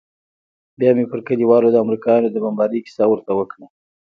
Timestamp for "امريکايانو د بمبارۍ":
1.83-2.79